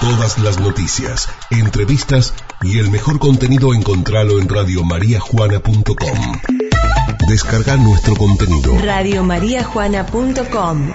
[0.00, 6.40] Todas las noticias, entrevistas y el mejor contenido encontralo en radiomariajuana.com.
[7.28, 8.78] Descarga nuestro contenido.
[8.78, 10.92] Radiomariajuana.com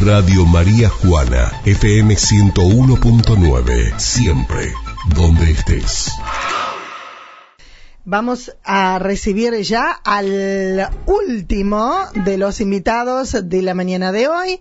[0.00, 4.72] Radio María Juana, FM 101.9, siempre,
[5.14, 6.12] donde estés.
[8.06, 14.58] Vamos a recibir ya al último de los invitados de la mañana de hoy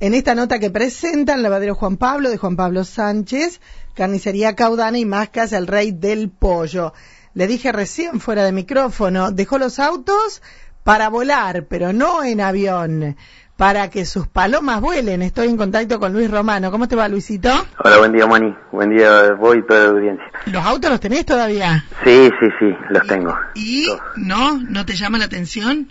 [0.00, 3.60] en esta nota que presentan Lavadero Juan Pablo de Juan Pablo Sánchez,
[3.94, 6.94] Carnicería Caudana y Máscas el Rey del Pollo.
[7.34, 10.42] Le dije recién fuera de micrófono, dejó los autos
[10.84, 13.16] para volar, pero no en avión,
[13.58, 15.20] para que sus palomas vuelen.
[15.20, 16.70] Estoy en contacto con Luis Romano.
[16.70, 17.50] ¿Cómo te va, Luisito?
[17.84, 18.54] Hola, buen día, Mani.
[18.72, 20.24] Buen día vos y toda la audiencia.
[20.46, 21.84] ¿Los autos los tenés todavía?
[22.04, 23.36] Sí, sí, sí, los tengo.
[23.54, 23.86] ¿Y
[24.16, 24.56] no?
[24.56, 25.88] ¿No te llama la atención?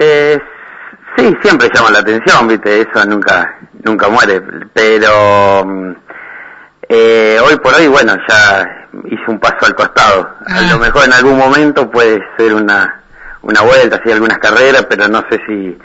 [0.00, 0.36] Eh,
[1.16, 4.40] Sí, siempre llama la atención, viste, eso nunca nunca muere,
[4.72, 5.92] pero mm,
[6.88, 10.22] eh, hoy por hoy, bueno, ya hice un paso al costado.
[10.46, 10.62] A Ah.
[10.72, 13.02] lo mejor en algún momento puede ser una,
[13.42, 15.76] una vuelta, así algunas carreras, pero no sé si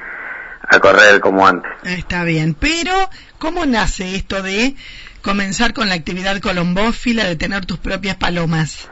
[0.69, 1.71] a correr como antes.
[1.83, 2.93] Está bien, pero
[3.39, 4.75] ¿cómo nace esto de
[5.21, 8.89] comenzar con la actividad colombófila, de tener tus propias palomas?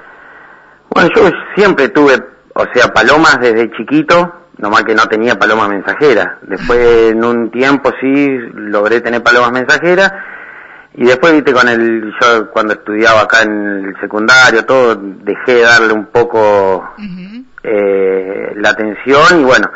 [0.90, 2.18] Bueno, yo siempre tuve,
[2.54, 6.38] o sea, palomas desde chiquito, nomás que no tenía palomas mensajeras.
[6.44, 10.12] Después, en un tiempo sí, logré tener palomas mensajeras.
[10.94, 15.62] Y después, viste, con el, yo cuando estudiaba acá en el secundario, todo, dejé de
[15.62, 16.90] darle un poco
[17.64, 19.70] eh, la atención y bueno,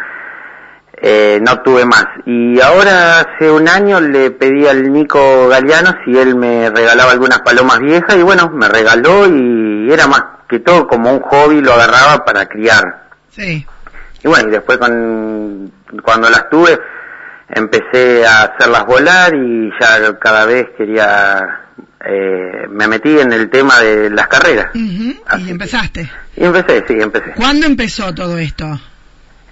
[1.01, 2.05] eh, no tuve más.
[2.25, 7.39] Y ahora hace un año le pedí al Nico Galeano si él me regalaba algunas
[7.39, 11.73] palomas viejas y bueno, me regaló y era más que todo como un hobby, lo
[11.73, 13.09] agarraba para criar.
[13.29, 13.65] Sí.
[14.23, 15.71] Y bueno, y después con,
[16.03, 16.77] cuando las tuve
[17.49, 21.61] empecé a hacerlas volar y ya cada vez quería,
[22.05, 24.67] eh, me metí en el tema de las carreras.
[24.75, 26.09] Y que- empezaste.
[26.35, 27.31] Y empecé, sí, empecé.
[27.35, 28.79] ¿Cuándo empezó todo esto?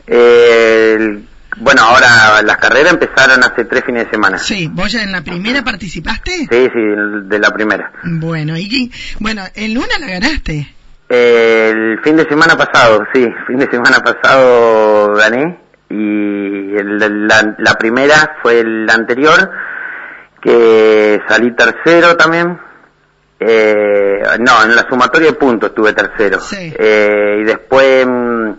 [0.05, 1.27] Eh, el-
[1.59, 4.37] bueno, ahora las carreras empezaron hace tres fines de semana.
[4.37, 6.31] Sí, Sí, ¿vos ya en la primera participaste?
[6.49, 6.69] sí,
[7.23, 7.91] de la primera.
[8.03, 10.75] Bueno, y bueno, en Luna la ganaste.
[11.09, 15.59] El fin de semana pasado, sí, fin de semana pasado gané
[15.89, 19.49] y el- la, la primera fue el anterior
[20.41, 22.59] que salí tercero también.
[23.39, 26.39] Eh, no, en la sumatoria de puntos tuve tercero.
[26.41, 26.73] Sí.
[26.77, 28.51] Eh, y después mm,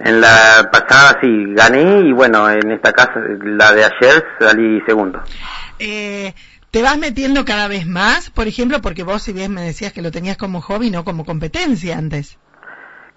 [0.00, 5.22] en la pasada sí gané y bueno, en esta casa, la de ayer salí segundo.
[5.78, 6.34] Eh,
[6.78, 8.30] ¿Te vas metiendo cada vez más?
[8.30, 11.24] Por ejemplo, porque vos si bien me decías que lo tenías como hobby, no como
[11.24, 12.38] competencia antes.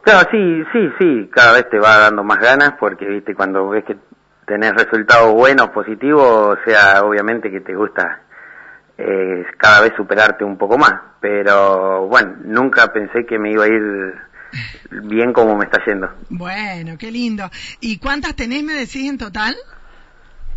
[0.01, 3.83] Claro, sí, sí, sí, cada vez te va dando más ganas porque, viste, cuando ves
[3.85, 3.97] que
[4.47, 8.23] tenés resultados buenos, positivos, o sea, obviamente que te gusta
[8.97, 13.67] eh, cada vez superarte un poco más, pero bueno, nunca pensé que me iba a
[13.67, 14.15] ir
[15.03, 16.09] bien como me está yendo.
[16.29, 17.47] Bueno, qué lindo.
[17.79, 19.55] ¿Y cuántas tenés, me decís, en total?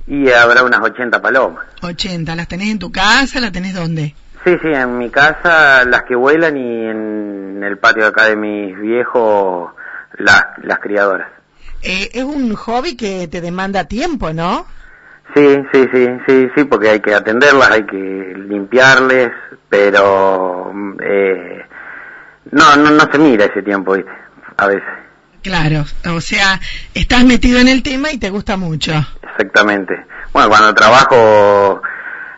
[0.06, 1.65] Y habrá unas 80 palomas.
[1.82, 2.34] 80.
[2.37, 3.41] ¿Las tenés en tu casa?
[3.41, 4.15] ¿La tenés dónde?
[4.44, 8.78] Sí, sí, en mi casa las que vuelan y en el patio acá de mis
[8.78, 9.72] viejos
[10.19, 11.28] las, las criadoras.
[11.82, 14.66] Eh, es un hobby que te demanda tiempo, ¿no?
[15.34, 19.31] Sí, sí, sí, sí, sí, porque hay que atenderlas, hay que limpiarles,
[19.69, 21.66] pero mm, eh,
[22.53, 24.12] no, no, no se mira ese tiempo, ¿viste?
[24.56, 24.84] A veces,
[25.44, 26.59] Claro, o sea,
[26.94, 28.93] estás metido en el tema y te gusta mucho.
[29.31, 29.94] exactamente.
[30.32, 31.82] Bueno, cuando trabajo,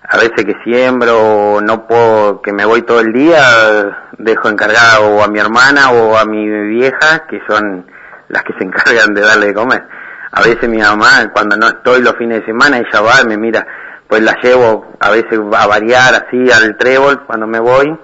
[0.02, 5.22] a veces que siembro, no puedo, que me voy todo el día, dejo encargada o
[5.22, 7.86] a mi hermana o a mi vieja, que son
[8.28, 9.84] las que se encargan de darle de comer.
[10.32, 13.36] A veces mi mamá, cuando no estoy los fines de semana, ella va y me
[13.38, 13.64] mira,
[14.08, 17.96] pues la llevo a veces a variar así al trébol cuando me voy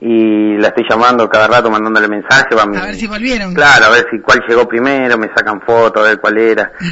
[0.00, 2.56] y la estoy llamando cada rato mandándole mensajes.
[2.56, 3.54] Va mi- A ver si volvieron.
[3.54, 6.72] Claro, a ver si cuál llegó primero, me sacan fotos, a ver cuál era.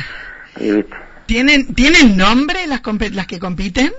[0.59, 0.97] Y, ¿viste?
[1.27, 2.81] ¿Tienen, ¿Tienen nombre las,
[3.13, 3.93] las que compiten?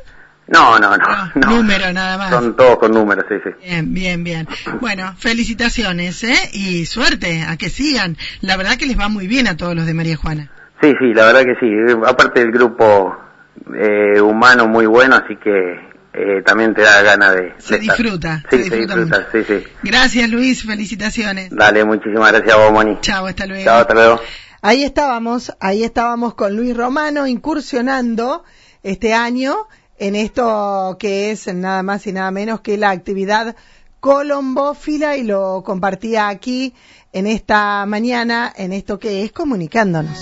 [0.48, 1.50] No, no, no, Ah, no.
[1.58, 2.30] número nada más.
[2.32, 3.50] Son todos con números, sí, sí.
[3.64, 4.48] Bien, bien, bien.
[4.82, 6.36] Bueno, felicitaciones, ¿eh?
[6.54, 8.18] Y suerte, a que sigan.
[8.42, 10.50] La verdad que les va muy bien a todos los de María Juana.
[10.82, 11.68] Sí, sí, la verdad que sí.
[12.08, 13.16] Aparte del grupo
[13.76, 15.52] eh, humano muy bueno, así que
[16.20, 17.54] eh, también te da ganas de...
[17.60, 19.30] Se de disfruta, Sí, se se disfruta disfruta, mucho.
[19.32, 19.68] sí, sí.
[19.84, 21.50] Gracias, Luis, felicitaciones.
[21.52, 22.98] Dale, muchísimas gracias a vos, Moni.
[23.02, 23.64] Chao, hasta luego.
[23.64, 24.20] Chao, hasta luego.
[24.62, 28.44] Ahí estábamos, ahí estábamos con Luis Romano incursionando
[28.84, 29.56] este año
[30.00, 33.56] en esto que es nada más y nada menos que la actividad
[34.00, 36.74] colombófila y lo compartía aquí
[37.14, 40.18] en esta mañana en esto que es comunicándonos.